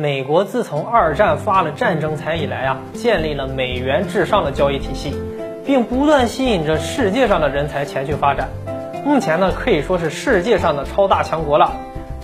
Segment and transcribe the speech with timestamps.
[0.00, 5.12] 美国自从二战发了战争财以来啊，建立了美元至上的交易体系，
[5.66, 8.48] 并不断吸引着世界上的人才前去发展。
[9.04, 11.72] 目前呢，可以说是世界上的超大强国了。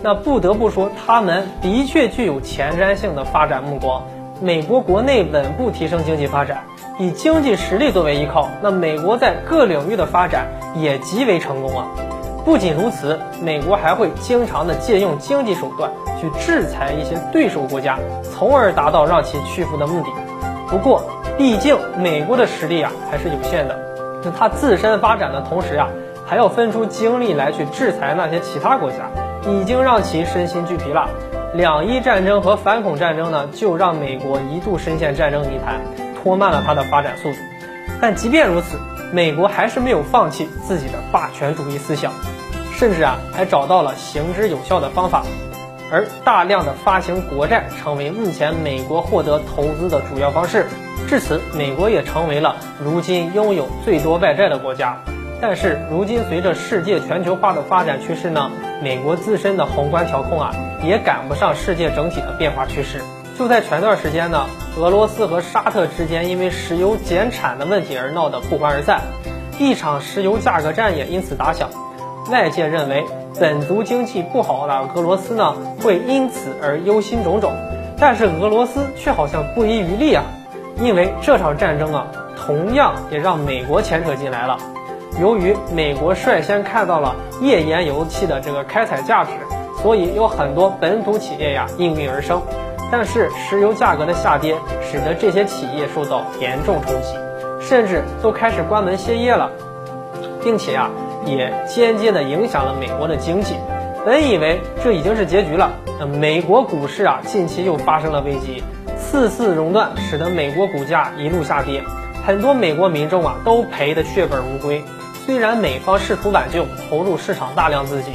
[0.04, 4.04] 那不得不说，他们的确具有前瞻性的发展目光。
[4.40, 6.62] 美国国内稳步提升经济发展，
[7.00, 10.46] 以经济实力作为依靠，那美国在各领域的发展
[10.76, 11.88] 也极为成功啊。
[12.44, 15.90] 不仅如此，美国还会经常的借用经济手段
[16.20, 20.08] 去制裁一些对手国家，从而达到让其屈服的目的。
[20.68, 21.02] 不过，
[21.38, 23.78] 毕竟美国的实力啊还是有限的，
[24.22, 25.88] 那它自身发展的同时呀，
[26.26, 29.10] 还要分出精力来去制裁那些其他国家，
[29.48, 31.08] 已经让其身心俱疲了。
[31.54, 35.80] 两伊战争和反恐战争呢，就让美国一度深陷战争泥潭，
[36.22, 37.38] 拖慢了它的发展速度。
[38.02, 38.76] 但即便如此，
[39.12, 42.12] 美国还是没有放弃自己的霸权主义思想。
[42.76, 45.22] 甚至啊，还找到了行之有效的方法，
[45.92, 50.66] 而大量的发行国债成为目前美国获得投资的主要方式。
[51.08, 54.96] 至此，美国也成为了如今拥有最多外债的国家。
[55.40, 58.50] 但是，如今随着世界全球化的发展趋势呢，
[58.82, 60.50] 美国自身的宏观调控啊，
[60.82, 63.00] 也赶不上世界整体的变化趋势。
[63.38, 64.46] 就在前段时间呢，
[64.76, 69.02] 俄罗斯和沙特之间因为石油减产的问题而闹得不欢而散，
[69.56, 71.68] 一场石油价格战也因此打响。
[72.28, 73.04] 外界认为
[73.38, 77.52] 本族经济不好的俄罗斯呢会因此而忧心忡忡，
[77.98, 80.24] 但是俄罗斯却好像不遗余力啊，
[80.80, 84.58] 因为这场战争啊同样也让美国牵扯进来了。
[85.20, 89.30] 由于美国率先看到了页岩油气的这个开采价值，
[89.80, 92.42] 所以有很多本土企业呀应运而生。
[92.90, 97.16] 但是石油价格的下跌使得这些企业受到严重冲击，
[97.60, 99.50] 甚至都开始关门歇业了，
[100.42, 100.90] 并且啊。
[101.26, 103.54] 也间接的影响了美国的经济。
[104.04, 108.62] 本以为这已经是结局了，那美国股市啊，近期又发生了危机，
[108.98, 111.82] 四次熔断使得美国股价一路下跌，
[112.26, 114.84] 很多美国民众啊都赔得血本无归。
[115.24, 118.12] 虽然美方试图挽救，投入市场大量资金，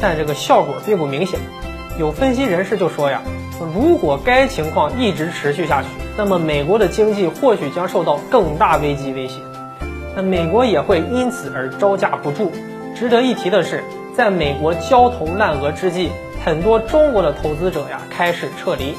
[0.00, 1.40] 但这个效果并不明显。
[1.98, 3.20] 有分析人士就说呀，
[3.60, 9.40] 如果该情况一直持续下去，那么美国的经济或许将受到更大危机威胁。
[10.16, 12.52] 那美国也会因此而招架不住。
[12.94, 13.82] 值得一提的是，
[14.16, 16.10] 在美国焦头烂额之际，
[16.44, 18.94] 很多中国的投资者呀开始撤离。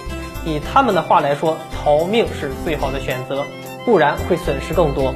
[0.46, 3.44] 以他们的话来说，逃命是最好的选择，
[3.86, 5.14] 不然会损失更多。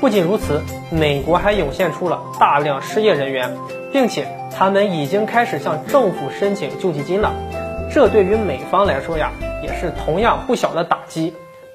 [0.00, 3.56] 不仅如此，美国还涌现出了大量失业人员，
[3.92, 7.34] 并且他们已经开始向政府申请救济金了。
[7.90, 9.30] 这对于美方来说呀，
[9.62, 11.34] 也是同样不小的打击。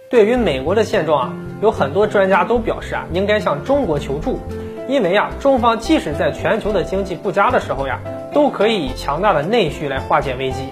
[0.10, 4.40] 对于美国的现状啊，有很多专家都表示啊，应该向中国求助，
[4.88, 8.00] 因为呀，中方即使在全球的经济不佳的时候呀，
[8.32, 10.68] 都可以以强大的内需来化解危机。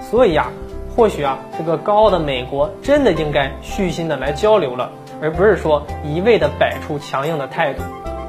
[0.00, 0.50] 所以啊，
[0.96, 4.90] 或许啊，这个高傲的美国真的应该虚心的来交流了，
[5.20, 7.82] 而不是说一味的摆出强硬的态度。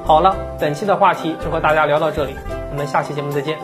[0.04, 2.36] 好了，本期的话题就和大家聊到这里，
[2.72, 3.56] 我们下期节目再见。